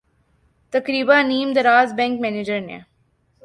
[0.73, 2.79] تقریبا نیم دراز بینک منیجر نے